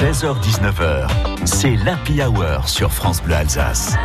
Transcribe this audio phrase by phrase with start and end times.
[0.00, 1.08] 16h-19h,
[1.44, 3.96] c'est l'Happy Hour sur France Bleu Alsace.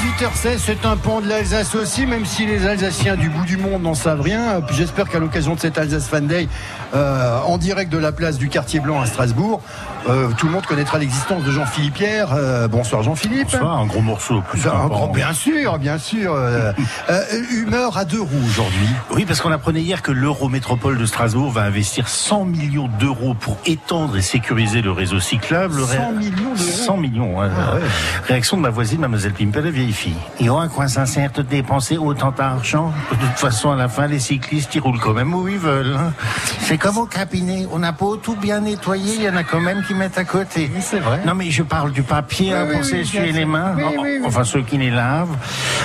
[0.00, 3.82] 18h16, c'est un pan de l'Alsace aussi, même si les Alsaciens du bout du monde
[3.82, 4.62] n'en savent rien.
[4.66, 6.48] Puis J'espère qu'à l'occasion de cet Alsace Fan Day,
[6.94, 9.60] euh, en direct de la place du Quartier Blanc à Strasbourg,
[10.08, 12.28] euh, tout le monde connaîtra l'existence de Jean-Philippe Pierre.
[12.32, 13.48] Euh, bonsoir Jean-Philippe.
[13.52, 15.12] Bonsoir, un gros morceau plus Un grand- pan.
[15.12, 16.32] bien sûr, bien sûr.
[16.34, 16.72] Euh,
[17.10, 17.22] euh,
[17.52, 18.88] humeur à deux roues aujourd'hui.
[19.10, 23.58] Oui, parce qu'on apprenait hier que l'Eurométropole de Strasbourg va investir 100 millions d'euros pour
[23.66, 25.78] étendre et sécuriser le réseau cyclable.
[25.78, 26.56] 100 millions d'euros
[26.86, 27.50] 100 millions, hein.
[27.54, 27.80] Ah ouais.
[28.28, 30.16] Réaction de ma voisine, mademoiselle Pimpel, vieille fille.
[30.40, 33.88] Et oh, à quoi ça sert de dépenser autant d'argent De toute façon, à la
[33.88, 35.96] fin, les cyclistes, ils roulent quand même où ils veulent.
[35.98, 36.12] hein.
[36.60, 37.66] C'est comme au cabinet.
[37.72, 40.24] On n'a pas tout bien nettoyé, il y en a quand même qui mettent à
[40.24, 40.70] côté.
[40.80, 41.20] c'est vrai.
[41.26, 43.74] Non, mais je parle du papier hein, Oui, pour oui, s'essuyer les mains.
[43.76, 44.22] Oui, En- oui, oui.
[44.24, 45.36] Enfin, ceux qui les lavent.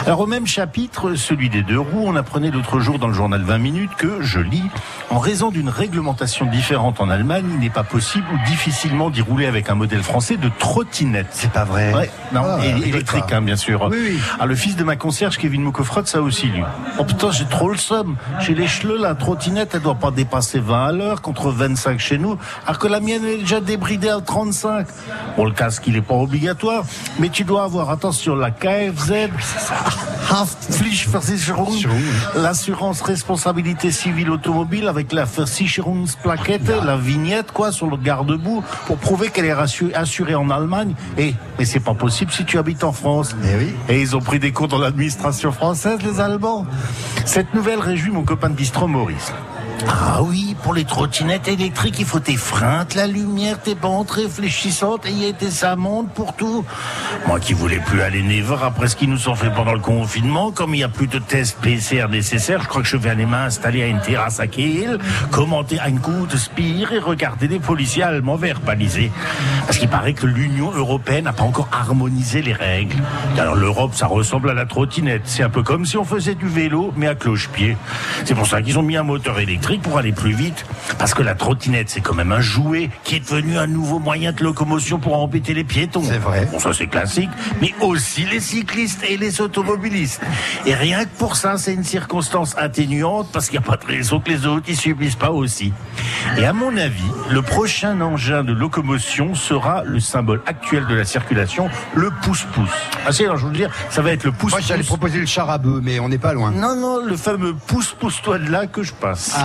[0.06, 3.42] Alors, au même chapitre, celui des deux roues, on apprenait l'autre jour dans le journal
[3.42, 4.64] 20 minutes que, je lis,
[5.10, 9.46] en raison d'une réglementation différente en Allemagne, il n'est pas possible ou difficilement d'y rouler
[9.46, 11.28] avec un modèle français de trottinette.
[11.32, 11.94] C'est pas vrai.
[11.94, 13.90] Ouais, non, Ah, électrique, hein, bien sûr.
[13.96, 14.20] Oui, oui.
[14.40, 16.62] Ah, le fils de ma concierge, Kevin Moukofrot, ça a aussi lu.
[17.00, 18.18] Oh putain, j'ai trop le somme.
[18.42, 22.18] Chez les Chleux, la trottinette, elle doit pas dépasser 20 à l'heure contre 25 chez
[22.18, 24.88] nous, alors que la mienne est déjà débridée à 35.
[25.38, 26.84] Bon, le casque, il est pas obligatoire,
[27.20, 29.30] mais tu dois avoir, attention, la KFZ,
[30.30, 31.74] Haftpflichtversicherung,
[32.36, 39.30] l'assurance responsabilité civile automobile avec la Versicherungsplakette, la vignette, quoi, sur le garde-bout, pour prouver
[39.30, 40.96] qu'elle est assurée en Allemagne.
[41.18, 43.36] Et, mais c'est pas possible si tu habites en France.
[43.44, 43.74] Eh oui.
[43.90, 46.66] Et ils ont pris des cours dans l'administration française, les Allemands.
[47.26, 49.32] Cette nouvelle réjouit mon copain de bistrot Maurice.
[49.88, 55.06] Ah oui, pour les trottinettes électriques, il faut tes freins, la lumière, tes bandes réfléchissantes,
[55.06, 56.64] et ça monte pour tout.
[57.28, 60.52] Moi qui voulais plus aller never après ce qu'ils nous ont fait pendant le confinement,
[60.52, 63.26] comme il n'y a plus de tests PCR nécessaires, je crois que je vais aller
[63.26, 65.00] m'installer à une terrasse à Kiel,
[65.32, 69.12] commenter un coup de spire et regarder des policiers allemands verbaliser.
[69.66, 72.98] Parce qu'il paraît que l'Union européenne n'a pas encore harmonisé les règles.
[73.38, 75.24] Alors l'Europe, ça ressemble à la trottinette.
[75.26, 77.78] C'est un peu comme si on faisait du vélo, mais à cloche-pied.
[78.24, 80.66] C'est pour ça qu'ils ont mis un moteur électrique pour aller plus vite.
[80.98, 84.32] Parce que la trottinette, c'est quand même un jouet qui est devenu un nouveau moyen
[84.32, 86.04] de locomotion pour embêter les piétons.
[86.04, 86.48] C'est vrai.
[86.52, 87.30] Bon, ça c'est classique,
[87.62, 90.22] mais aussi les cyclistes et les automobilistes.
[90.66, 93.86] Et rien que pour ça, c'est une circonstance atténuante parce qu'il n'y a pas de
[93.86, 95.74] raison que les autres y subissent pas aussi.
[96.38, 101.06] Et à mon avis, le prochain engin de locomotion sera le symbole actuel de la
[101.06, 102.70] circulation, le pouce-pouce.
[103.06, 104.88] Ah si, alors je veux dire, ça va être le Moi, j'allais pouce-pouce.
[104.88, 106.52] proposer le char à bœuf, mais on n'est pas loin.
[106.52, 109.34] Non, non, le fameux pouce-pouce-toi de là que je passe.
[109.36, 109.45] Ah,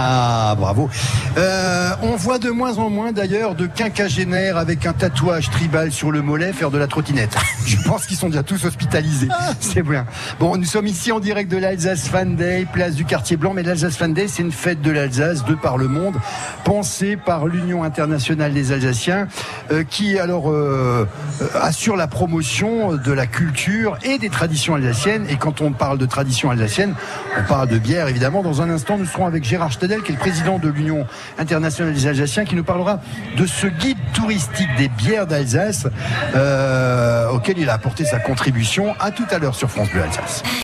[0.57, 0.89] bravo.
[1.37, 6.11] Euh, on voit de moins en moins d'ailleurs de quinquagénaires avec un tatouage tribal sur
[6.11, 7.37] le mollet faire de la trottinette.
[7.67, 9.29] Je pense qu'ils sont déjà tous hospitalisés.
[9.61, 10.07] C'est bien.
[10.39, 13.53] Bon, nous sommes ici en direct de l'Alsace Fan Day, place du Quartier Blanc.
[13.55, 16.17] Mais l'Alsace Fan Day, c'est une fête de l'Alsace de par le monde,
[16.65, 19.29] pensée par l'Union internationale des Alsaciens,
[19.73, 21.07] euh, qui alors euh,
[21.43, 25.27] euh, assure la promotion de la culture et des traditions alsaciennes.
[25.29, 26.95] Et quand on parle de traditions alsaciennes,
[27.39, 28.43] on parle de bière évidemment.
[28.43, 31.07] Dans un instant, nous serons avec Gérard Stedel, qui est le président de l'Union
[31.39, 33.01] internationale des Alsaciens, qui nous parlera
[33.37, 35.87] de ce guide touristique des bières d'Alsace,
[36.35, 38.95] euh, auquel il a apporté sa contribution.
[39.01, 40.43] À tout à l'heure sur France Bleu Alsace.